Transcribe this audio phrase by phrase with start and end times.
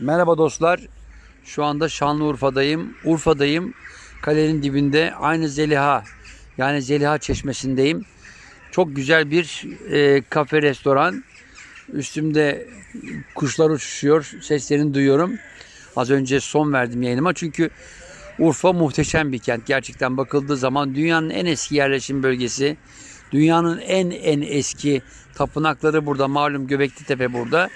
[0.00, 0.80] Merhaba dostlar.
[1.44, 2.94] Şu anda Şanlıurfa'dayım.
[3.04, 3.74] Urfa'dayım.
[4.22, 6.04] Kalenin dibinde aynı Zeliha
[6.58, 8.04] yani Zeliha Çeşmesi'ndeyim.
[8.70, 11.24] Çok güzel bir e, kafe restoran.
[11.92, 12.68] Üstümde
[13.34, 14.32] kuşlar uçuşuyor.
[14.42, 15.34] Seslerini duyuyorum.
[15.96, 17.70] Az önce son verdim yayınıma çünkü
[18.38, 19.66] Urfa muhteşem bir kent.
[19.66, 22.76] Gerçekten bakıldığı zaman dünyanın en eski yerleşim bölgesi.
[23.32, 25.02] Dünyanın en en eski
[25.34, 26.28] tapınakları burada.
[26.28, 27.68] Malum Göbekli Tepe burada.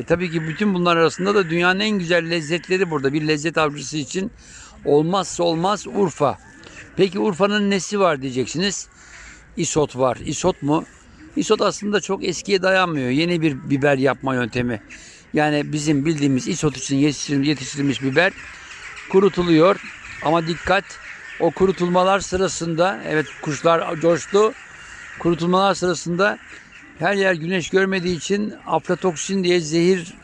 [0.00, 3.12] E tabii ki bütün bunlar arasında da dünyanın en güzel lezzetleri burada.
[3.12, 4.30] Bir lezzet avcısı için
[4.84, 6.38] olmazsa olmaz Urfa.
[6.96, 8.88] Peki Urfa'nın nesi var diyeceksiniz.
[9.56, 10.16] Isot var.
[10.16, 10.84] Isot mu?
[11.36, 13.10] Isot aslında çok eskiye dayanmıyor.
[13.10, 14.80] Yeni bir biber yapma yöntemi.
[15.34, 16.96] Yani bizim bildiğimiz isot için
[17.42, 18.32] yetiştirilmiş biber
[19.10, 19.80] kurutuluyor.
[20.22, 20.84] Ama dikkat
[21.40, 24.52] o kurutulmalar sırasında evet kuşlar coştu.
[25.18, 26.38] Kurutulmalar sırasında
[26.98, 30.14] her yer güneş görmediği için aflatoksin diye zehir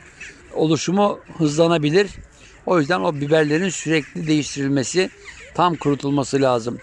[0.55, 2.11] oluşumu hızlanabilir.
[2.67, 5.11] O yüzden o biberlerin sürekli değiştirilmesi,
[5.55, 6.79] tam kurutulması lazım.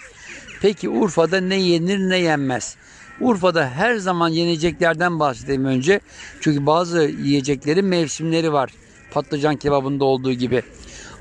[0.61, 2.75] Peki Urfa'da ne yenir ne yenmez?
[3.21, 5.99] Urfa'da her zaman yeneceklerden bahsedeyim önce.
[6.41, 8.69] Çünkü bazı yiyeceklerin mevsimleri var.
[9.11, 10.63] Patlıcan kebabında olduğu gibi.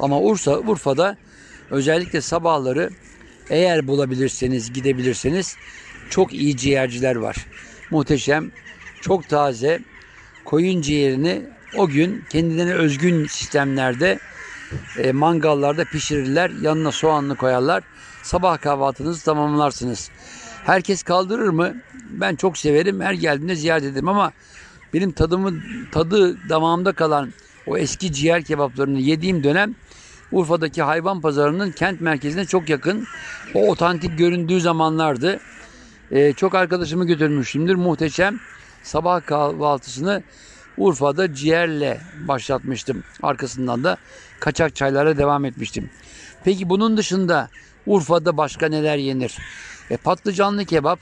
[0.01, 1.17] Ama Urfa, Urfa'da
[1.71, 2.91] özellikle sabahları
[3.51, 5.57] eğer bulabilirseniz, gidebilirseniz
[6.11, 7.37] çok iyi ciğerciler var.
[7.91, 8.51] Muhteşem,
[9.01, 9.81] çok taze
[10.45, 11.43] koyun ciğerini
[11.77, 14.19] o gün kendilerine özgün sistemlerde
[14.99, 16.51] e, mangallarda pişirirler.
[16.63, 17.83] Yanına soğanlı koyarlar.
[18.23, 20.11] Sabah kahvaltınızı tamamlarsınız.
[20.65, 21.75] Herkes kaldırır mı?
[22.11, 23.01] Ben çok severim.
[23.01, 24.33] Her geldiğinde ziyaret ederim ama
[24.95, 25.55] benim tadımı
[25.93, 27.33] tadı damağımda kalan
[27.67, 29.75] o eski ciğer kebaplarını yediğim dönem
[30.33, 33.07] Urfa'daki hayvan pazarının kent merkezine çok yakın.
[33.55, 35.41] O otantik göründüğü zamanlardı.
[36.11, 37.75] Ee, çok arkadaşımı götürmüştümdür.
[37.75, 38.41] Muhteşem
[38.83, 40.23] sabah kahvaltısını
[40.77, 43.05] Urfa'da ciğerle başlatmıştım.
[43.23, 43.97] Arkasından da
[44.41, 45.91] kaçak çaylara devam etmiştim.
[46.45, 47.49] Peki bunun dışında
[47.87, 49.39] Urfa'da başka neler yenir?
[49.91, 50.99] E, patlıcanlı kebap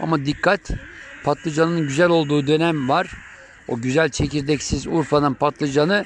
[0.00, 0.60] ama dikkat
[1.24, 3.10] patlıcanın güzel olduğu dönem var.
[3.68, 6.04] O güzel çekirdeksiz Urfa'nın patlıcanı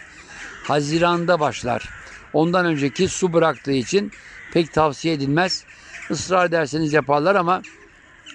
[0.65, 1.89] Haziran'da başlar.
[2.33, 4.13] Ondan önceki su bıraktığı için
[4.53, 5.65] pek tavsiye edilmez.
[6.11, 7.63] Israr ederseniz yaparlar ama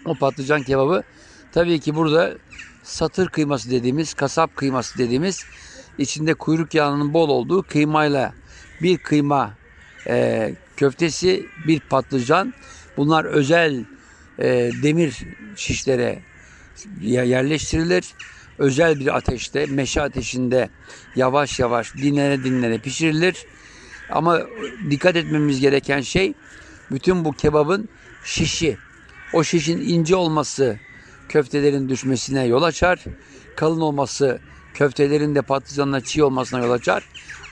[0.05, 1.03] o patlıcan kebabı
[1.51, 2.37] tabii ki burada
[2.89, 5.45] satır kıyması dediğimiz, kasap kıyması dediğimiz
[5.97, 8.33] içinde kuyruk yağının bol olduğu kıymayla
[8.81, 9.53] bir kıyma
[10.07, 12.53] e, köftesi, bir patlıcan.
[12.97, 13.85] Bunlar özel
[14.39, 15.17] e, demir
[15.55, 16.19] şişlere
[17.01, 18.05] yerleştirilir.
[18.57, 20.69] Özel bir ateşte, meşe ateşinde
[21.15, 23.45] yavaş yavaş dinlene dinlene pişirilir.
[24.09, 24.41] Ama
[24.89, 26.33] dikkat etmemiz gereken şey
[26.91, 27.89] bütün bu kebabın
[28.23, 28.77] şişi.
[29.33, 30.79] O şişin ince olması
[31.29, 33.03] köftelerin düşmesine yol açar.
[33.55, 34.39] Kalın olması
[34.73, 37.03] köftelerin de patlıcanla çiğ olmasına yol açar.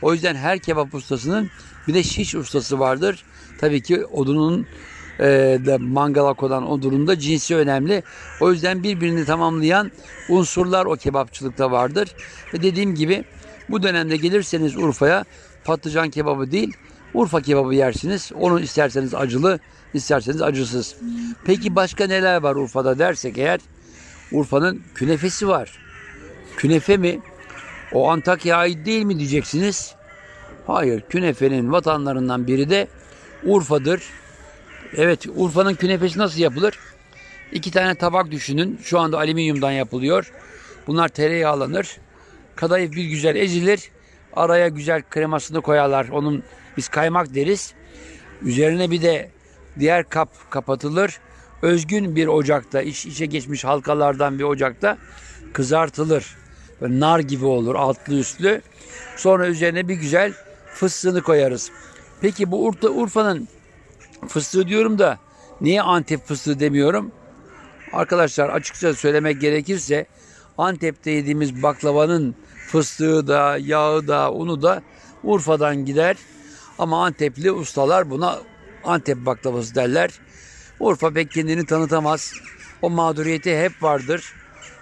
[0.01, 1.49] O yüzden her kebap ustasının
[1.87, 3.23] bir de şiş ustası vardır.
[3.59, 4.67] Tabii ki odunun
[5.19, 5.25] e,
[5.65, 8.03] da mangala konan odunun da cinsi önemli.
[8.41, 9.91] O yüzden birbirini tamamlayan
[10.29, 12.15] unsurlar o kebapçılıkta vardır.
[12.53, 13.23] Ve dediğim gibi
[13.69, 15.25] bu dönemde gelirseniz Urfa'ya
[15.63, 16.73] patlıcan kebabı değil
[17.13, 18.31] Urfa kebabı yersiniz.
[18.35, 19.59] Onu isterseniz acılı,
[19.93, 20.95] isterseniz acısız.
[21.45, 23.59] Peki başka neler var Urfa'da dersek eğer
[24.31, 25.79] Urfa'nın künefesi var.
[26.57, 27.19] Künefe mi?
[27.93, 29.95] O Antakya'ya ait değil mi diyeceksiniz.
[30.67, 32.87] Hayır, künefenin vatanlarından biri de
[33.43, 34.03] Urfa'dır.
[34.95, 36.79] Evet, Urfa'nın künefesi nasıl yapılır?
[37.51, 38.79] İki tane tabak düşünün.
[38.83, 40.31] Şu anda alüminyumdan yapılıyor.
[40.87, 41.97] Bunlar tereyağlanır.
[42.55, 43.91] Kadayıf bir güzel ezilir.
[44.33, 46.09] Araya güzel kremasını koyarlar.
[46.09, 46.43] Onun
[46.77, 47.73] biz kaymak deriz.
[48.41, 49.31] Üzerine bir de
[49.79, 51.19] diğer kap kapatılır.
[51.61, 54.97] Özgün bir ocakta, iç içe geçmiş halkalardan bir ocakta
[55.53, 56.35] kızartılır.
[56.81, 58.61] Böyle nar gibi olur altlı üstlü.
[59.15, 60.33] Sonra üzerine bir güzel
[60.73, 61.71] fıstığını koyarız.
[62.21, 63.47] Peki bu Urfa, Urfa'nın
[64.27, 65.17] fıstığı diyorum da
[65.61, 67.11] niye Antep fıstığı demiyorum?
[67.93, 70.05] Arkadaşlar açıkça söylemek gerekirse
[70.57, 72.35] Antep'te yediğimiz baklavanın
[72.67, 74.81] fıstığı da, yağı da, unu da
[75.23, 76.17] Urfa'dan gider.
[76.79, 78.39] Ama Antepli ustalar buna
[78.87, 80.11] Antep baklavası derler.
[80.79, 82.33] Urfa pek kendini tanıtamaz.
[82.81, 84.33] O mağduriyeti hep vardır.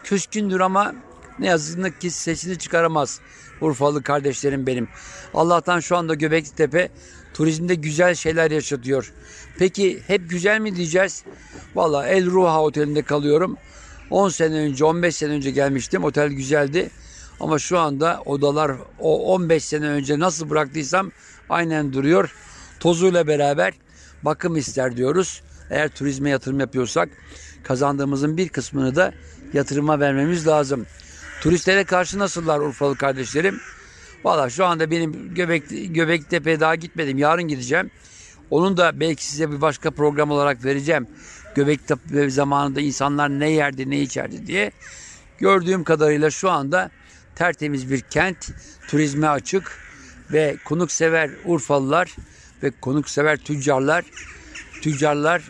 [0.04, 0.96] Küskündür ama
[1.40, 3.20] ne yazık ki sesini çıkaramaz.
[3.62, 4.88] Urfalı kardeşlerim benim.
[5.34, 6.90] Allah'tan şu anda Göbekli Tepe
[7.34, 9.14] turizmde güzel şeyler yaşatıyor.
[9.60, 11.24] Peki hep güzel mi diyeceğiz?
[11.76, 13.58] Valla El Ruha Oteli'nde kalıyorum.
[14.10, 16.04] 10 sene önce 15 sene önce gelmiştim.
[16.04, 16.90] Otel güzeldi.
[17.40, 21.12] Ama şu anda odalar o 15 sene önce nasıl bıraktıysam
[21.50, 22.36] aynen duruyor.
[22.80, 23.74] Tozuyla beraber
[24.26, 25.42] bakım ister diyoruz.
[25.70, 27.10] Eğer turizme yatırım yapıyorsak
[27.64, 29.14] kazandığımızın bir kısmını da
[29.54, 30.86] yatırıma vermemiz lazım.
[31.42, 33.60] Turistlere karşı nasıllar Urfalı kardeşlerim?
[34.24, 35.64] Valla şu anda benim Göbek,
[35.96, 37.18] Göbektepe'ye daha gitmedim.
[37.18, 37.92] Yarın gideceğim.
[38.50, 41.08] Onun da belki size bir başka program olarak vereceğim.
[41.56, 44.72] Göbektepe zamanında insanlar ne yerdi ne içerdi diye.
[45.38, 46.92] Gördüğüm kadarıyla şu anda
[47.36, 48.52] tertemiz bir kent,
[48.88, 49.80] turizme açık
[50.32, 52.16] ve konuksever Urfalılar
[52.66, 54.06] ve konuksever tüccarlar,
[54.82, 55.42] tüccarlar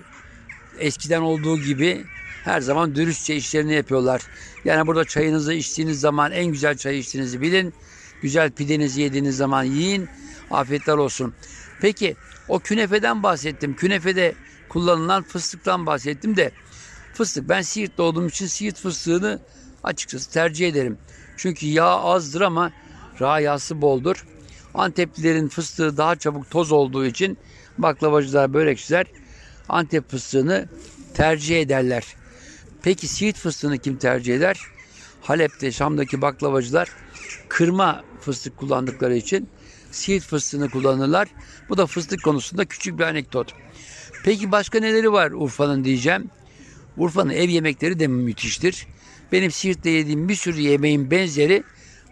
[0.79, 2.05] eskiden olduğu gibi
[2.43, 4.21] her zaman dürüstçe işlerini yapıyorlar.
[4.65, 7.73] Yani burada çayınızı içtiğiniz zaman en güzel çay içtiğinizi bilin.
[8.21, 10.09] Güzel pidenizi yediğiniz zaman yiyin.
[10.51, 11.33] Afiyetler olsun.
[11.81, 12.15] Peki
[12.47, 13.75] o künefeden bahsettim.
[13.75, 14.35] Künefede
[14.69, 16.51] kullanılan fıstıktan bahsettim de
[17.13, 19.39] fıstık ben Siirt'te olduğum için Siirt fıstığını
[19.83, 20.97] açıkçası tercih ederim.
[21.37, 22.71] Çünkü yağ azdır ama
[23.21, 24.25] rayası boldur.
[24.75, 27.37] Anteplilerin fıstığı daha çabuk toz olduğu için
[27.77, 29.05] baklavacılar, börekçiler
[29.69, 30.69] Antep fıstığını
[31.13, 32.03] tercih ederler.
[32.83, 34.59] Peki Siirt fıstığını kim tercih eder?
[35.21, 36.89] Halep'te, Şam'daki baklavacılar
[37.49, 39.49] kırma fıstık kullandıkları için
[39.91, 41.27] Siirt fıstığını kullanırlar.
[41.69, 43.53] Bu da fıstık konusunda küçük bir anekdot.
[44.23, 46.29] Peki başka neleri var Urfa'nın diyeceğim.
[46.97, 48.87] Urfa'nın ev yemekleri de müthiştir.
[49.31, 51.63] Benim Siirt'te yediğim bir sürü yemeğin benzeri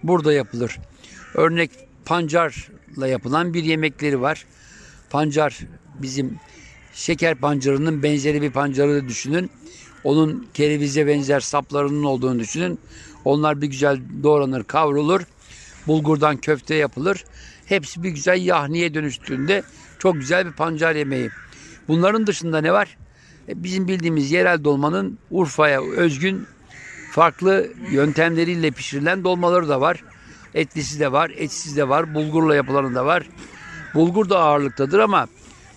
[0.04, 0.80] burada yapılır.
[1.34, 1.72] Örnek
[2.06, 4.46] pancarla yapılan bir yemekleri var.
[5.10, 5.60] Pancar
[6.02, 6.40] bizim
[6.94, 9.52] şeker pancarının benzeri bir pancarı düşünün.
[10.04, 12.80] Onun kerevize benzer saplarının olduğunu düşünün.
[13.26, 15.22] Onlar bir güzel doğranır, kavrulur.
[15.88, 17.24] Bulgurdan köfte yapılır.
[17.66, 19.64] Hepsi bir güzel yahniye dönüştüğünde
[20.00, 21.30] çok güzel bir pancar yemeği.
[21.88, 22.98] Bunların dışında ne var?
[23.50, 26.48] E, bizim bildiğimiz yerel dolmanın Urfa'ya özgün
[27.12, 30.04] farklı yöntemleriyle pişirilen dolmaları da var.
[30.56, 33.30] Etlisi de var, etsiz de var, bulgurla yapılanı da var.
[33.94, 35.28] Bulgur da ağırlıktadır ama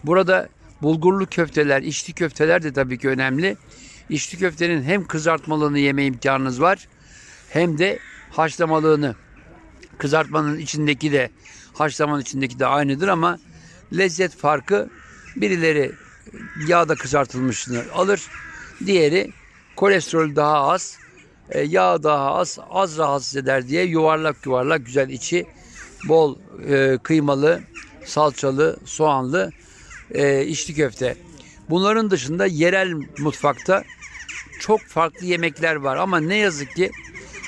[0.04, 0.48] burada
[0.82, 3.56] bulgurlu köfteler, içli köfteler de tabii ki önemli.
[4.08, 6.88] İçli köftenin hem kızartmalığını yeme imkanınız var
[7.50, 7.98] hem de
[8.30, 9.14] haşlamalığını.
[9.98, 11.30] Kızartmanın içindeki de
[11.74, 13.38] haşlamanın içindeki de aynıdır ama
[13.96, 14.90] lezzet farkı
[15.36, 15.92] birileri
[16.66, 18.26] yağda kızartılmışını alır.
[18.86, 19.32] Diğeri
[19.76, 20.98] kolesterol daha az,
[21.50, 25.46] e, yağ daha az, az rahatsız eder diye yuvarlak yuvarlak güzel içi
[26.08, 26.36] bol
[26.68, 27.60] e, kıymalı,
[28.04, 29.52] salçalı, soğanlı
[30.10, 31.16] e, içli köfte.
[31.70, 33.84] Bunların dışında yerel mutfakta
[34.60, 36.90] çok farklı yemekler var ama ne yazık ki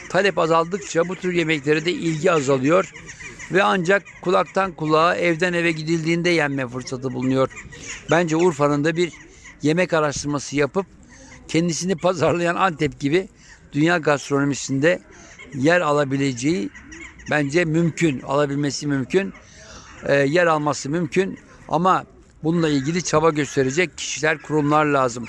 [0.09, 2.93] talep azaldıkça bu tür yemeklere de ilgi azalıyor
[3.53, 7.50] ve ancak kulaktan kulağa evden eve gidildiğinde yenme fırsatı bulunuyor.
[8.11, 9.12] Bence Urfa'nın da bir
[9.62, 10.87] yemek araştırması yapıp
[11.49, 13.29] kendisini pazarlayan Antep gibi
[13.73, 15.00] dünya gastronomisinde
[15.55, 16.70] yer alabileceği
[17.31, 18.20] bence mümkün.
[18.20, 19.32] Alabilmesi mümkün.
[20.06, 21.38] E, yer alması mümkün.
[21.69, 22.05] Ama
[22.44, 25.25] bununla ilgili çaba gösterecek kişiler, kurumlar lazım.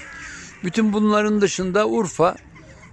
[0.63, 2.35] Bütün bunların dışında Urfa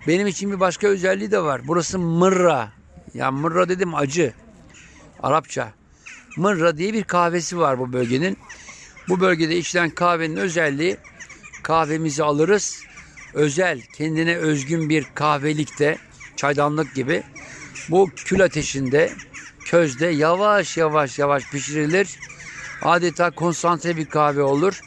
[0.07, 1.61] benim için bir başka özelliği de var.
[1.65, 2.73] Burası mırra.
[3.15, 4.33] Ya mırra dedim acı.
[5.23, 5.73] Arapça.
[6.37, 8.39] Mırra diye bir kahvesi var bu bölgenin.
[9.09, 10.97] Bu bölgede içilen kahvenin özelliği
[11.63, 12.83] kahvemizi alırız.
[13.37, 15.99] Özel, kendine özgün bir kahvelikte,
[16.37, 17.23] çaydanlık gibi
[17.89, 19.13] bu kül ateşinde,
[19.65, 22.19] közde yavaş yavaş yavaş pişirilir.
[22.83, 24.81] Adeta konsantre bir kahve olur.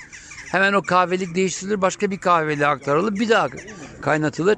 [0.51, 3.48] Hemen o kahvelik değiştirilir, başka bir kahveliğe aktarılır, bir daha
[4.01, 4.57] kaynatılır.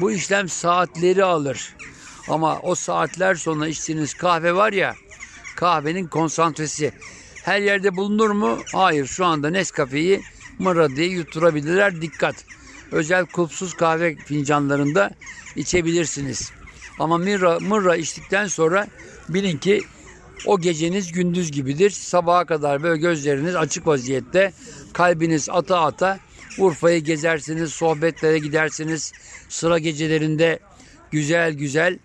[0.00, 1.76] Bu işlem saatleri alır.
[2.28, 4.94] Ama o saatler sonra içtiğiniz kahve var ya,
[5.56, 6.92] kahvenin konsantresi.
[7.44, 8.58] Her yerde bulunur mu?
[8.72, 9.06] Hayır.
[9.06, 10.22] Şu anda Nescafe'yi
[10.58, 12.02] mırra diye yutturabilirler.
[12.02, 12.44] Dikkat.
[12.92, 15.10] Özel kulpsuz kahve fincanlarında
[15.56, 16.52] içebilirsiniz.
[16.98, 18.86] Ama mırra, mırra içtikten sonra
[19.28, 19.82] bilin ki
[20.46, 21.90] o geceniz gündüz gibidir.
[21.90, 24.52] Sabaha kadar böyle gözleriniz açık vaziyette,
[24.92, 26.18] kalbiniz ata ata
[26.58, 29.12] Urfa'yı gezersiniz, sohbetlere gidersiniz.
[29.48, 30.58] Sıra gecelerinde
[31.10, 31.98] güzel güzel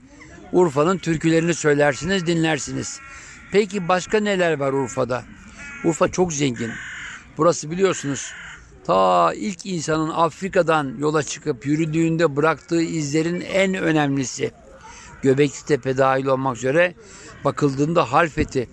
[0.52, 3.00] Urfa'nın türkülerini söylersiniz, dinlersiniz.
[3.52, 5.24] Peki başka neler var Urfa'da?
[5.84, 6.72] Urfa çok zengin.
[7.38, 8.32] Burası biliyorsunuz
[8.86, 14.52] ta ilk insanın Afrika'dan yola çıkıp yürüdüğünde bıraktığı izlerin en önemlisi.
[15.22, 16.96] Göbekli Tepe dahil olmak üzere
[17.46, 18.70] bakıldığında Halfeti.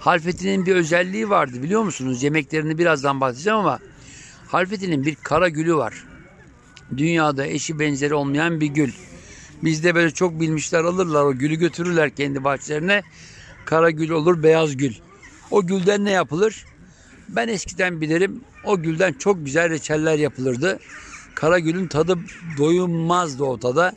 [0.00, 2.22] Halfeti'nin bir özelliği vardı biliyor musunuz?
[2.22, 3.78] Yemeklerini birazdan bahsedeceğim ama
[4.48, 6.04] Halfeti'nin bir kara gülü var.
[6.96, 8.92] Dünyada eşi benzeri olmayan bir gül.
[9.62, 13.02] Bizde böyle çok bilmişler alırlar o gülü götürürler kendi bahçelerine.
[13.64, 14.94] Kara gül olur, beyaz gül.
[15.50, 16.64] O gülden ne yapılır?
[17.28, 20.78] Ben eskiden bilirim o gülden çok güzel reçeller yapılırdı.
[21.34, 22.18] Kara gülün tadı
[22.58, 23.92] doyulmazdı ortada.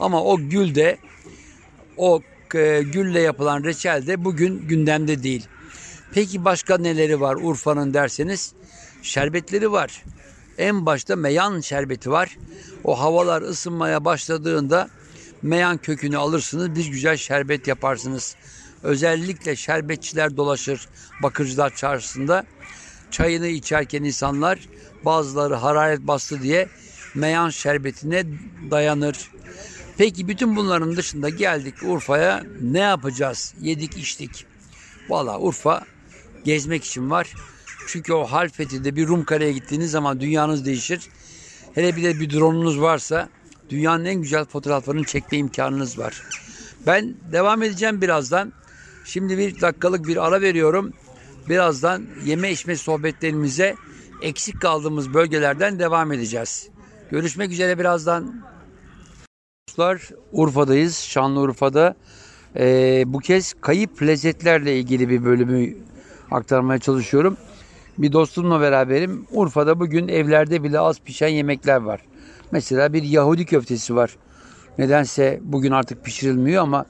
[0.00, 0.98] Ama o gül de
[1.96, 2.22] o
[2.54, 5.46] e, gülle yapılan reçel de bugün gündemde değil.
[6.12, 8.52] Peki başka neleri var Urfa'nın derseniz?
[9.02, 10.04] Şerbetleri var.
[10.58, 12.36] En başta meyan şerbeti var.
[12.84, 14.88] O havalar ısınmaya başladığında
[15.42, 16.74] meyan kökünü alırsınız.
[16.74, 18.36] Bir güzel şerbet yaparsınız.
[18.82, 20.88] özellikle şerbetçiler dolaşır
[21.22, 22.44] Bakırcılar Çarşısı'nda.
[23.16, 24.58] Çayını içerken insanlar
[25.04, 26.68] bazıları hararet bastı diye
[27.14, 28.24] meyan şerbetine
[28.70, 29.30] dayanır.
[29.98, 33.54] Peki bütün bunların dışında geldik Urfa'ya ne yapacağız?
[33.60, 34.46] Yedik içtik.
[35.08, 35.84] Valla Urfa
[36.44, 37.34] gezmek için var.
[37.86, 41.08] Çünkü o Halfeti'de bir Rum kareye gittiğiniz zaman dünyanız değişir.
[41.74, 43.28] Hele bir de bir drone'unuz varsa
[43.70, 46.22] dünyanın en güzel fotoğraflarını çekme imkanınız var.
[46.86, 48.52] Ben devam edeceğim birazdan.
[49.04, 50.92] Şimdi bir dakikalık bir ara veriyorum.
[51.48, 53.74] Birazdan yeme içme sohbetlerimize
[54.22, 56.68] eksik kaldığımız bölgelerden devam edeceğiz.
[57.10, 58.42] Görüşmek üzere birazdan.
[59.68, 60.96] Dostlar Urfa'dayız.
[60.98, 61.94] Şanlıurfa'da.
[62.56, 65.74] Ee, bu kez kayıp lezzetlerle ilgili bir bölümü
[66.30, 67.36] aktarmaya çalışıyorum.
[67.98, 69.26] Bir dostumla beraberim.
[69.30, 72.00] Urfa'da bugün evlerde bile az pişen yemekler var.
[72.50, 74.16] Mesela bir Yahudi köftesi var.
[74.78, 76.86] Nedense bugün artık pişirilmiyor ama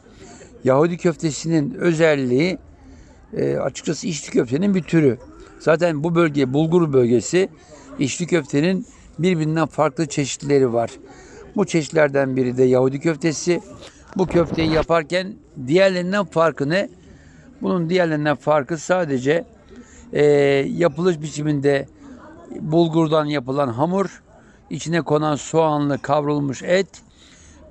[0.65, 2.59] Yahudi köftesinin özelliği
[3.33, 5.19] e, açıkçası içli köftenin bir türü.
[5.59, 7.49] Zaten bu bölge bulgur bölgesi
[7.99, 8.87] içli köftenin
[9.19, 10.91] birbirinden farklı çeşitleri var.
[11.57, 13.61] Bu çeşitlerden biri de Yahudi köftesi.
[14.17, 15.35] Bu köfteyi yaparken
[15.67, 16.89] diğerlerinden farkı ne?
[17.63, 19.45] Bunun diğerlerinden farkı sadece
[20.13, 20.25] e,
[20.77, 21.87] yapılış biçiminde
[22.61, 24.23] bulgurdan yapılan hamur,
[24.71, 26.87] içine konan soğanlı kavrulmuş et,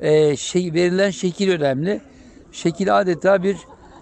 [0.01, 2.01] e, şey, verilen şekil önemli.
[2.51, 3.57] Şekil adeta bir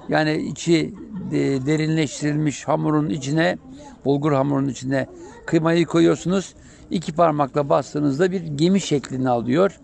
[0.10, 0.94] yani içi
[1.32, 3.58] e, derinleştirilmiş hamurun içine,
[4.06, 5.08] bulgur hamurun içine
[5.46, 6.54] kıymayı koyuyorsunuz.
[6.92, 9.80] İki parmakla bastığınızda bir gemi şeklini alıyor.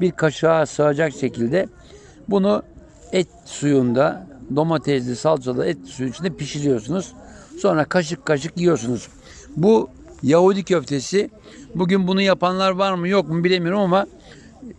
[0.00, 1.68] Bir kaşığa sığacak şekilde
[2.28, 2.62] bunu
[3.12, 4.26] et suyunda,
[4.56, 7.12] domatesli, salçalı et suyu içinde pişiriyorsunuz.
[7.58, 9.08] Sonra kaşık kaşık yiyorsunuz.
[9.56, 9.88] Bu
[10.22, 11.30] Yahudi köftesi.
[11.74, 14.06] Bugün bunu yapanlar var mı yok mu bilemiyorum ama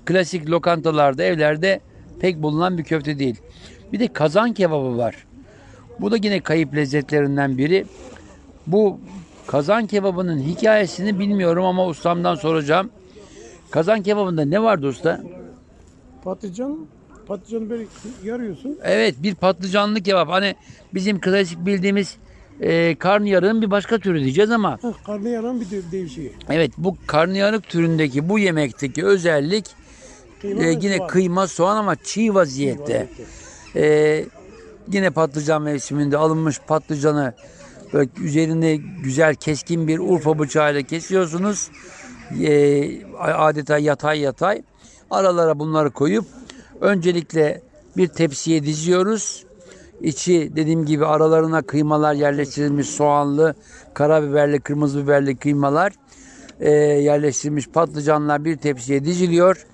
[0.05, 1.79] klasik lokantalarda, evlerde
[2.23, 3.35] pek bulunan bir köfte değil.
[3.93, 5.25] Bir de kazan kebabı var.
[5.99, 7.85] Bu da yine kayıp lezzetlerinden biri.
[8.67, 8.99] Bu
[9.47, 12.89] kazan kebabının hikayesini bilmiyorum ama ustamdan soracağım.
[13.71, 15.21] Kazan kebabında ne vardı usta?
[16.23, 16.87] Patlıcan,
[17.27, 17.83] patlıcanı böyle
[18.23, 18.77] yarıyorsun.
[18.83, 20.29] Evet bir patlıcanlı kebap.
[20.29, 20.55] Hani
[20.93, 22.17] bizim klasik bildiğimiz
[22.61, 26.31] e, karnıyarığın bir başka türü diyeceğiz ama Heh, karnı yaran bir de- değişiği.
[26.49, 29.65] evet bu karnıyarık türündeki bu yemekteki özellik
[30.43, 31.07] Kıyma e, yine soğan.
[31.07, 33.09] kıyma soğan ama çiğ vaziyette.
[33.75, 34.25] E,
[34.91, 37.33] yine patlıcan mevsiminde alınmış patlıcanı
[37.93, 41.71] böyle üzerine güzel keskin bir urfa bıçağıyla kesiyorsunuz.
[42.41, 44.61] E, adeta yatay yatay.
[45.11, 46.25] Aralara bunları koyup
[46.81, 47.61] öncelikle
[47.97, 49.45] bir tepsiye diziyoruz.
[50.01, 53.55] İçi dediğim gibi aralarına kıymalar yerleştirilmiş soğanlı,
[53.93, 55.93] karabiberli, kırmızı biberli kıymalar
[56.59, 59.65] e, yerleştirilmiş patlıcanlar bir tepsiye diziliyor.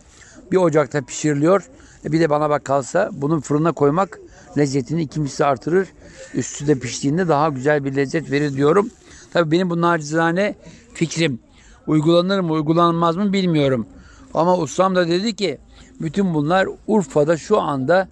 [0.52, 1.70] Bir ocakta pişiriliyor.
[2.06, 4.20] E, bir de bana bak kalsa bunun fırına koymak
[4.58, 5.88] lezzetini iki misli artırır.
[6.34, 8.90] Üstü de piştiğinde daha güzel bir lezzet verir diyorum.
[9.34, 10.56] Tabii benim bu nacizane
[10.94, 11.40] fikrim.
[11.88, 13.88] Uygulanır mı uygulanmaz mı bilmiyorum.
[14.34, 15.58] Ama ustam da dedi ki
[16.02, 18.08] bütün bunlar Urfa'da şu anda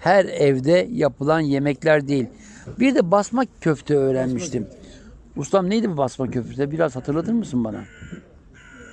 [0.00, 2.26] her evde yapılan yemekler değil.
[2.78, 4.66] Bir de basma köfte öğrenmiştim.
[5.36, 6.70] Ustam neydi bu basma köfte?
[6.70, 7.84] Biraz hatırlatır mısın bana?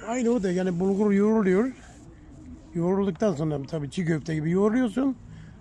[0.07, 1.71] Aynı o da yani bulgur yoğruluyor.
[2.75, 5.15] Yoğrulduktan sonra tabii çiğ köfte gibi yoğuruyorsun.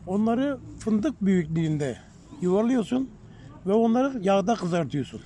[0.06, 1.96] Onları fındık büyüklüğünde
[2.40, 3.10] yuvarlıyorsun
[3.66, 5.20] ve onları yağda kızartıyorsun.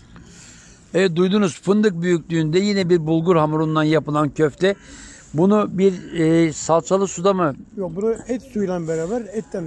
[0.94, 4.74] Evet duydunuz fındık büyüklüğünde yine bir bulgur hamurundan yapılan köfte.
[5.34, 7.54] Bunu bir e, salçalı suda mı?
[7.76, 9.64] Yok bunu et suyuyla beraber etten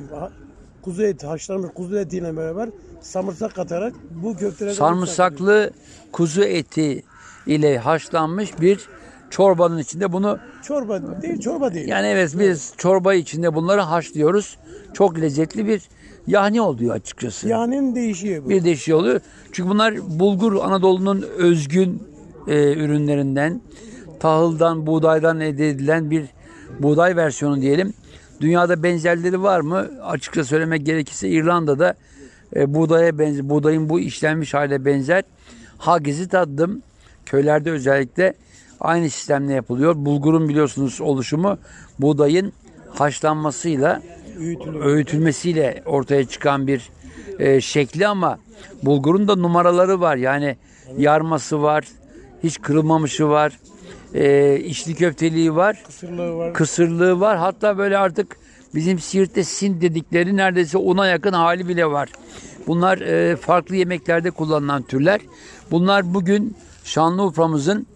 [0.81, 2.69] kuzu eti haşlanmış kuzu etiyle beraber
[3.01, 5.71] samırsak katarak bu köfteleri Sarımsaklı
[6.11, 7.03] kuzu eti
[7.47, 8.89] ile haşlanmış bir
[9.29, 11.87] çorbanın içinde bunu çorba değil çorba değil.
[11.87, 14.57] yani evet biz çorba içinde bunları haşlıyoruz.
[14.93, 15.81] Çok lezzetli bir
[16.27, 17.47] yahni oluyor açıkçası.
[17.47, 18.49] Yağının değişiği bu.
[18.49, 19.21] bir de şey oluyor.
[19.51, 22.03] Çünkü bunlar bulgur Anadolu'nun özgün
[22.47, 23.61] e, ürünlerinden,
[24.19, 26.25] tahıldan, buğdaydan elde edilen bir
[26.79, 27.93] buğday versiyonu diyelim.
[28.41, 29.87] Dünyada benzerleri var mı?
[30.03, 31.95] Açıkça söylemek gerekirse İrlanda'da
[32.55, 35.23] e, buğdaya benzer, buğdayın bu işlenmiş hale benzer.
[35.77, 36.81] Hagizi tadım.
[37.25, 38.33] Köylerde özellikle
[38.79, 39.95] aynı sistemle yapılıyor.
[39.97, 41.57] Bulgurun biliyorsunuz oluşumu
[41.99, 42.53] buğdayın
[42.93, 44.01] haşlanmasıyla
[44.81, 46.89] öğütülmesiyle ortaya çıkan bir
[47.39, 48.39] e, şekli ama
[48.83, 50.15] bulgurun da numaraları var.
[50.15, 50.57] Yani
[50.97, 51.87] yarması var,
[52.43, 53.59] hiç kırılmamışı var,
[54.13, 56.53] e, içli köfteliği var, Kısırlığı var.
[56.53, 57.37] kısırlığı var.
[57.37, 58.37] Hatta böyle artık
[58.75, 62.09] bizim Siirt'te sin dedikleri neredeyse ona yakın hali bile var.
[62.67, 65.21] Bunlar e, farklı yemeklerde kullanılan türler.
[65.71, 67.87] Bunlar bugün Şanlıurfa'mızın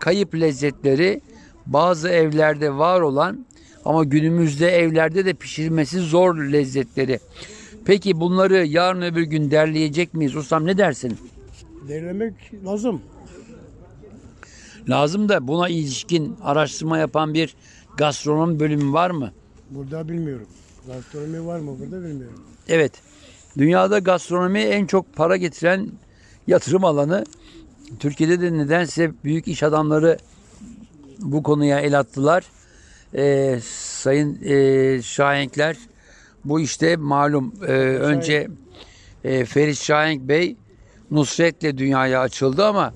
[0.00, 1.20] kayıp lezzetleri
[1.66, 3.46] bazı evlerde var olan
[3.84, 7.20] ama günümüzde evlerde de pişirmesi zor lezzetleri.
[7.84, 10.36] Peki bunları yarın öbür gün derleyecek miyiz?
[10.36, 11.18] Ustam ne dersin?
[11.88, 12.34] Derlemek
[12.64, 13.02] lazım.
[14.88, 17.54] Lazım da buna ilişkin araştırma yapan bir
[17.96, 19.32] gastronom bölümü var mı?
[19.70, 20.46] Burada bilmiyorum.
[20.86, 22.40] Gastronomi var mı burada bilmiyorum.
[22.68, 22.92] Evet.
[23.58, 25.88] Dünyada gastronomi en çok para getiren
[26.46, 27.24] yatırım alanı.
[27.98, 30.18] Türkiye'de de nedense büyük iş adamları
[31.18, 32.44] bu konuya el attılar.
[33.14, 35.76] Ee, sayın e, Şahenkler
[36.44, 38.48] bu işte malum e, önce
[39.24, 40.56] e, Ferit Şahenk Bey
[41.10, 42.94] Nusret'le dünyaya açıldı ama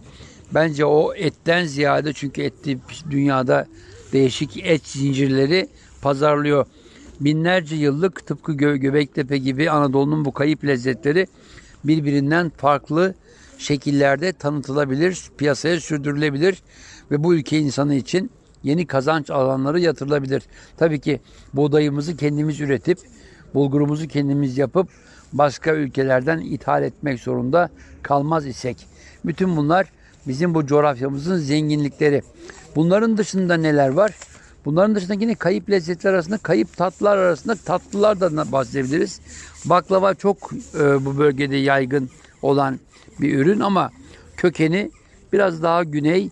[0.54, 2.78] bence o etten ziyade çünkü etli
[3.10, 3.66] dünyada
[4.12, 5.68] değişik et zincirleri
[6.02, 6.66] pazarlıyor.
[7.20, 11.26] Binlerce yıllık tıpkı Gö Göbektepe gibi Anadolu'nun bu kayıp lezzetleri
[11.84, 13.14] birbirinden farklı
[13.60, 16.62] şekillerde tanıtılabilir, piyasaya sürdürülebilir
[17.10, 18.30] ve bu ülke insanı için
[18.62, 20.42] yeni kazanç alanları yatırılabilir.
[20.76, 21.20] Tabii ki
[21.54, 22.98] buğdayımızı kendimiz üretip,
[23.54, 24.88] bulgurumuzu kendimiz yapıp
[25.32, 27.70] başka ülkelerden ithal etmek zorunda
[28.02, 28.86] kalmaz isek.
[29.24, 29.86] Bütün bunlar
[30.26, 32.22] bizim bu coğrafyamızın zenginlikleri.
[32.76, 34.12] Bunların dışında neler var?
[34.64, 39.20] Bunların dışında yine kayıp lezzetler arasında, kayıp tatlılar arasında tatlılar da bahsedebiliriz.
[39.64, 42.10] Baklava çok e, bu bölgede yaygın
[42.42, 42.78] olan
[43.20, 43.90] bir ürün ama
[44.36, 44.90] kökeni
[45.32, 46.30] biraz daha güney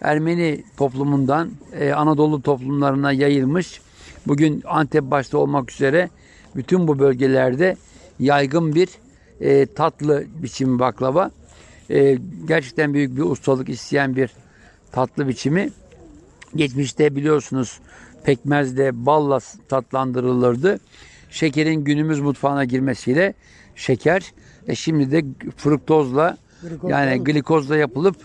[0.00, 1.50] Ermeni toplumundan
[1.80, 3.80] e, Anadolu toplumlarına yayılmış.
[4.26, 6.10] Bugün Antep başta olmak üzere
[6.56, 7.76] bütün bu bölgelerde
[8.18, 8.88] yaygın bir
[9.40, 11.30] e, tatlı biçimi baklava.
[11.90, 14.30] E, gerçekten büyük bir ustalık isteyen bir
[14.92, 15.70] tatlı biçimi.
[16.56, 17.80] Geçmişte biliyorsunuz
[18.24, 19.38] pekmezle balla
[19.68, 20.80] tatlandırılırdı.
[21.30, 23.34] Şekerin günümüz mutfağına girmesiyle
[23.76, 24.32] şeker
[24.68, 25.24] e şimdi de
[25.56, 28.16] fruktozla Glikoz yani glikozla yapılıp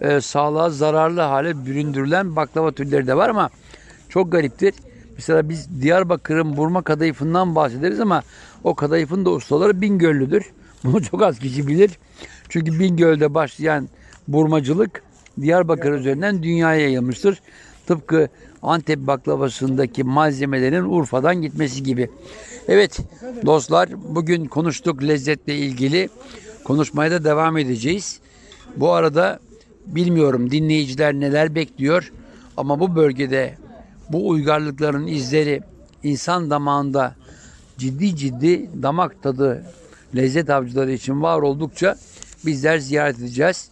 [0.00, 3.50] e, sağlığa zararlı hale büründürülen baklava türleri de var ama
[4.08, 4.74] çok gariptir.
[5.16, 8.22] Mesela biz Diyarbakır'ın burma kadayıfından bahsederiz ama
[8.64, 10.44] o kadayıfın da ustaları Bingöllüdür.
[10.84, 11.90] Bunu çok az kişi bilir.
[12.48, 13.88] Çünkü Bingöl'de başlayan
[14.28, 15.02] burmacılık
[15.40, 17.40] Diyarbakır üzerinden dünyaya yayılmıştır.
[17.86, 18.28] Tıpkı
[18.62, 22.10] Antep baklavasındaki malzemelerin Urfa'dan gitmesi gibi.
[22.68, 22.98] Evet
[23.46, 26.08] dostlar bugün konuştuk lezzetle ilgili.
[26.64, 28.20] Konuşmaya da devam edeceğiz.
[28.76, 29.38] Bu arada
[29.86, 32.12] bilmiyorum dinleyiciler neler bekliyor
[32.56, 33.54] ama bu bölgede
[34.12, 35.60] bu uygarlıkların izleri
[36.02, 37.14] insan damağında
[37.78, 39.64] ciddi ciddi damak tadı
[40.16, 41.96] lezzet avcıları için var oldukça
[42.46, 43.68] bizler ziyaret edeceğiz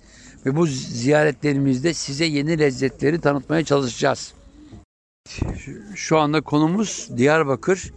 [0.47, 4.33] ve bu ziyaretlerimizde size yeni lezzetleri tanıtmaya çalışacağız.
[5.95, 7.93] Şu anda konumuz Diyarbakır.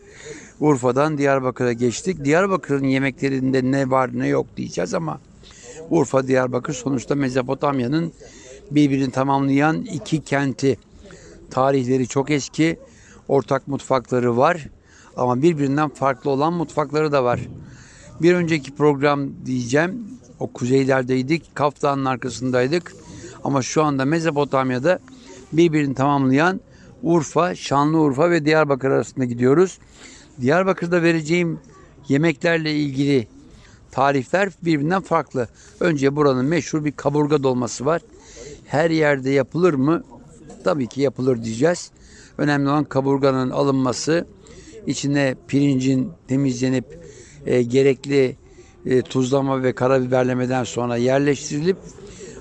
[0.60, 2.26] Urfa'dan Diyarbakır'a geçtik.
[2.26, 5.20] Diyarbakır'ın yemeklerinde ne var ne yok diyeceğiz ama
[5.90, 8.14] Urfa, Diyarbakır sonuçta Mezopotamya'nın
[8.72, 10.78] birbirini tamamlayan iki kenti.
[11.52, 12.80] Tarihleri çok eski,
[13.28, 14.68] ortak mutfakları var
[15.18, 17.40] ama birbirinden farklı olan mutfakları da var.
[18.22, 20.08] Bir önceki program diyeceğim,
[20.40, 22.96] o kuzeylerdeydik, Kaftan'ın arkasındaydık
[23.44, 25.00] ama şu anda Mezopotamya'da
[25.54, 26.60] birbirini tamamlayan
[27.04, 29.80] Urfa, Şanlıurfa ve Diyarbakır arasında gidiyoruz.
[30.42, 31.60] Diyarbakır'da vereceğim
[32.08, 33.28] yemeklerle ilgili
[33.92, 35.48] tarifler birbirinden farklı.
[35.80, 38.02] Önce buranın meşhur bir kaburga dolması var.
[38.66, 40.04] Her yerde yapılır mı?
[40.64, 41.92] Tabii ki yapılır diyeceğiz.
[42.38, 44.28] Önemli olan kaburganın alınması,
[44.88, 47.00] içine pirincin temizlenip
[47.46, 48.36] e, gerekli
[48.86, 51.78] e, tuzlama ve karabiberlemeden sonra yerleştirilip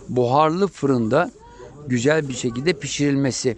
[0.09, 1.31] buharlı fırında
[1.89, 3.57] güzel bir şekilde pişirilmesi.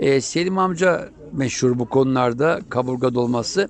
[0.00, 3.68] E, Selim amca meşhur bu konularda kaburga dolması.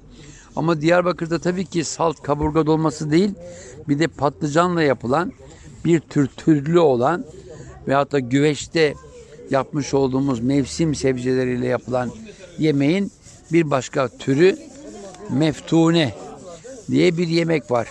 [0.57, 3.31] Ama Diyarbakır'da tabii ki salt kaburga dolması değil,
[3.89, 5.33] bir de patlıcanla yapılan
[5.85, 7.25] bir tür türlü olan
[7.89, 8.95] veyahut da güveçte
[9.51, 12.11] yapmış olduğumuz mevsim sebzeleriyle yapılan
[12.59, 13.13] yemeğin
[13.53, 14.57] bir başka türü
[15.31, 16.15] meftune
[16.91, 17.89] diye bir yemek var.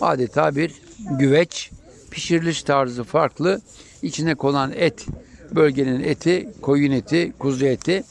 [0.00, 0.72] Adeta bir
[1.10, 1.70] güveç,
[2.10, 3.60] pişiriliş tarzı farklı.
[4.02, 5.06] İçine konan et,
[5.54, 8.04] bölgenin eti, koyun eti, kuzu eti.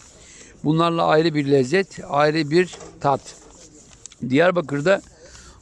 [0.64, 3.22] Bunlarla ayrı bir lezzet, ayrı bir tat.
[4.30, 5.02] Diyarbakır'da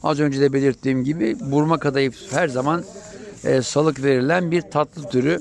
[0.02, 2.84] az önce de belirttiğim gibi burma kadayıf her zaman
[3.44, 5.40] e, salık verilen bir tatlı türü.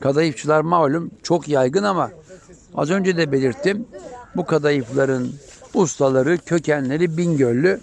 [0.00, 2.10] Kadayıfçılar malum çok yaygın ama
[2.74, 3.86] az önce de belirttim.
[4.36, 5.28] Bu kadayıfların
[5.74, 7.80] ustaları, kökenleri Bingöllü.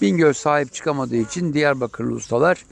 [0.00, 2.64] Bingöl sahip çıkamadığı için Diyarbakırlı ustalar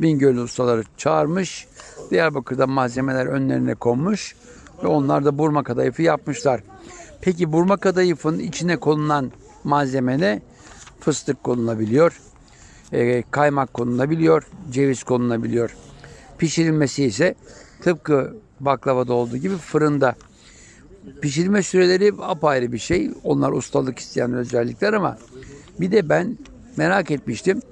[0.00, 1.66] Bingöllü ustaları çağırmış.
[2.10, 4.36] Diyarbakır'da malzemeler önlerine konmuş
[4.82, 6.60] ve onlar da burma kadayıfı yapmışlar.
[7.20, 9.32] Peki burma kadayıfın içine konulan
[9.64, 10.42] malzeme ne?
[11.00, 12.20] Fıstık konulabiliyor,
[12.92, 15.76] e, kaymak konulabiliyor, ceviz konulabiliyor.
[16.38, 17.34] Pişirilmesi ise
[17.82, 20.14] tıpkı baklavada olduğu gibi fırında.
[21.20, 23.10] Pişirme süreleri apayrı bir şey.
[23.24, 25.18] Onlar ustalık isteyen özellikler ama
[25.80, 26.38] bir de ben
[26.76, 27.62] merak etmiştim.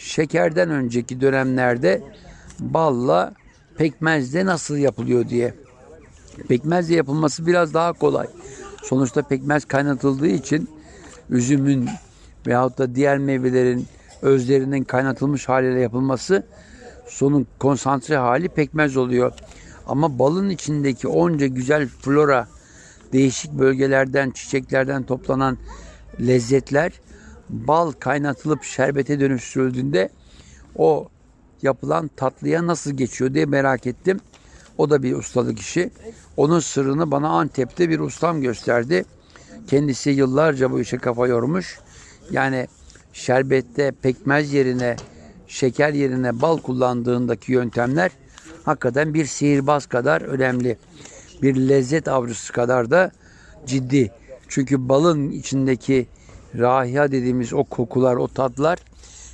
[0.00, 2.02] Şekerden önceki dönemlerde
[2.60, 3.32] balla
[3.76, 5.54] pekmezde nasıl yapılıyor diye.
[6.48, 8.26] Pekmezle yapılması biraz daha kolay.
[8.82, 10.68] Sonuçta pekmez kaynatıldığı için
[11.30, 11.88] üzümün
[12.46, 13.86] veyahut da diğer meyvelerin
[14.22, 16.42] özlerinin kaynatılmış haliyle yapılması
[17.06, 19.32] sonun konsantre hali pekmez oluyor.
[19.86, 22.48] Ama balın içindeki onca güzel flora,
[23.12, 25.58] değişik bölgelerden, çiçeklerden toplanan
[26.20, 26.92] lezzetler
[27.50, 30.08] bal kaynatılıp şerbete dönüştürüldüğünde
[30.76, 31.08] o
[31.62, 34.20] yapılan tatlıya nasıl geçiyor diye merak ettim.
[34.78, 35.90] O da bir ustalık işi.
[36.36, 39.04] Onun sırrını bana Antep'te bir ustam gösterdi.
[39.66, 41.78] Kendisi yıllarca bu işe kafa yormuş.
[42.30, 42.66] Yani
[43.12, 44.96] şerbette pekmez yerine
[45.46, 48.10] şeker yerine bal kullandığındaki yöntemler
[48.64, 50.78] hakikaten bir sihirbaz kadar önemli.
[51.42, 53.10] Bir lezzet avcısı kadar da
[53.66, 54.12] ciddi.
[54.48, 56.06] Çünkü balın içindeki
[56.58, 58.78] rahiya dediğimiz o kokular, o tatlar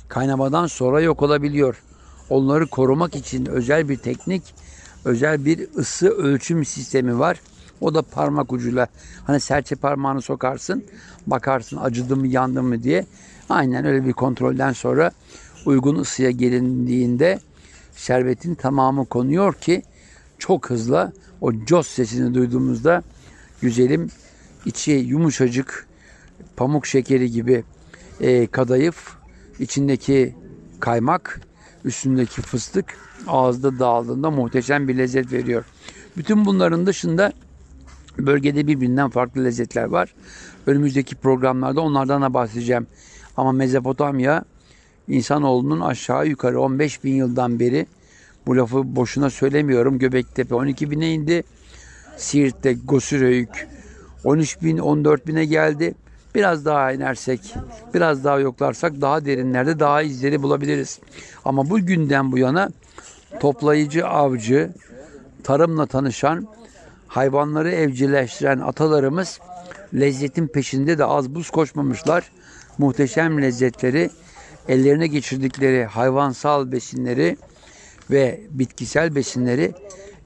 [0.07, 1.83] kaynamadan sonra yok olabiliyor.
[2.29, 4.43] Onları korumak için özel bir teknik,
[5.05, 7.41] özel bir ısı ölçüm sistemi var.
[7.81, 8.87] O da parmak ucuyla
[9.27, 10.83] hani serçe parmağını sokarsın,
[11.27, 13.05] bakarsın acıdı mı, yandı mı diye.
[13.49, 15.11] Aynen öyle bir kontrolden sonra
[15.65, 17.39] uygun ısıya gelindiğinde
[17.95, 19.83] şerbetin tamamı konuyor ki
[20.39, 23.03] çok hızlı o cos sesini duyduğumuzda
[23.61, 24.09] güzelim
[24.65, 25.86] içi yumuşacık
[26.55, 27.63] pamuk şekeri gibi
[28.21, 29.15] e, kadayıf
[29.59, 30.35] içindeki
[30.79, 31.41] kaymak
[31.85, 32.85] üstündeki fıstık
[33.27, 35.65] ağızda dağıldığında muhteşem bir lezzet veriyor.
[36.17, 37.33] Bütün bunların dışında
[38.19, 40.13] bölgede birbirinden farklı lezzetler var.
[40.67, 42.87] Önümüzdeki programlarda onlardan da bahsedeceğim.
[43.37, 44.45] Ama Mezopotamya
[45.07, 47.87] insanoğlunun aşağı yukarı 15 bin yıldan beri
[48.47, 49.99] bu lafı boşuna söylemiyorum.
[49.99, 51.43] Göbektepe 12 bine indi.
[52.17, 53.67] Siirt'te Gosüröyük
[54.23, 55.95] 13 bin 14 bine geldi.
[56.35, 57.53] Biraz daha inersek,
[57.93, 60.99] biraz daha yoklarsak daha derinlerde daha izleri bulabiliriz.
[61.45, 62.69] Ama bu günden bu yana
[63.39, 64.73] toplayıcı, avcı,
[65.43, 66.47] tarımla tanışan,
[67.07, 69.39] hayvanları evcilleştiren atalarımız
[69.93, 72.31] lezzetin peşinde de az buz koşmamışlar.
[72.77, 74.09] Muhteşem lezzetleri,
[74.67, 77.37] ellerine geçirdikleri hayvansal besinleri
[78.11, 79.73] ve bitkisel besinleri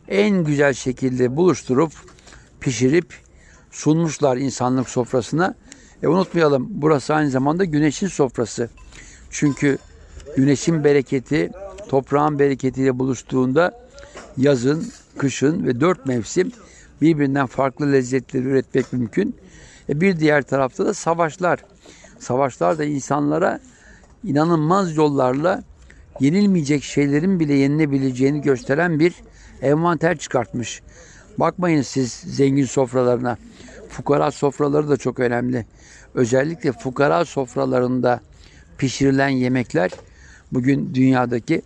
[0.07, 1.91] en güzel şekilde buluşturup
[2.59, 3.13] pişirip
[3.71, 5.55] sunmuşlar insanlık sofrasına.
[6.03, 8.69] E unutmayalım burası aynı zamanda güneşin sofrası.
[9.29, 9.77] Çünkü
[10.37, 11.51] güneşin bereketi
[11.89, 13.71] toprağın bereketiyle buluştuğunda
[14.37, 14.87] yazın,
[15.17, 16.51] kışın ve dört mevsim
[17.01, 19.35] birbirinden farklı lezzetleri üretmek mümkün.
[19.89, 21.59] E bir diğer tarafta da savaşlar.
[22.19, 23.59] Savaşlar da insanlara
[24.23, 25.63] inanılmaz yollarla
[26.19, 29.13] yenilmeyecek şeylerin bile yenilebileceğini gösteren bir
[29.61, 30.81] envanter çıkartmış.
[31.37, 33.37] Bakmayın siz zengin sofralarına.
[33.91, 35.65] Fukara sofraları da çok önemli.
[36.13, 38.19] Özellikle fukara sofralarında
[38.77, 39.91] pişirilen yemekler
[40.51, 41.61] bugün dünyadaki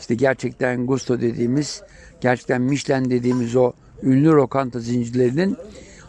[0.00, 1.82] işte gerçekten gusto dediğimiz,
[2.20, 5.56] gerçekten Michelin dediğimiz o ünlü lokanta zincirlerinin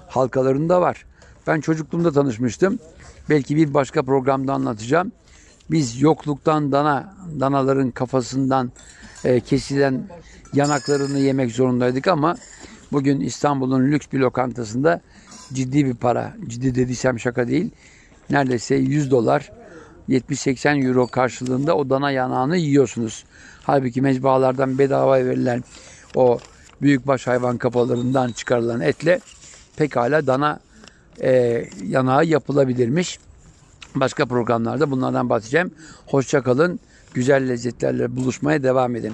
[0.07, 1.05] halkalarında var.
[1.47, 2.79] Ben çocukluğumda tanışmıştım.
[3.29, 5.11] Belki bir başka programda anlatacağım.
[5.71, 8.71] Biz yokluktan dana, danaların kafasından
[9.23, 10.09] e, kesilen
[10.53, 12.35] yanaklarını yemek zorundaydık ama
[12.91, 15.01] bugün İstanbul'un lüks bir lokantasında
[15.53, 17.71] ciddi bir para, ciddi dediysem şaka değil,
[18.29, 19.51] neredeyse 100 dolar,
[20.09, 23.25] 70-80 euro karşılığında o dana yanağını yiyorsunuz.
[23.63, 25.63] Halbuki mecbalardan bedava verilen
[26.15, 26.39] o
[26.81, 29.19] büyükbaş hayvan kafalarından çıkarılan etle
[29.77, 30.59] pekala dana
[31.21, 33.19] e, yanağı yapılabilirmiş.
[33.95, 35.71] Başka programlarda bunlardan bahsedeceğim.
[36.05, 36.79] Hoşçakalın.
[37.13, 39.13] Güzel lezzetlerle buluşmaya devam edin.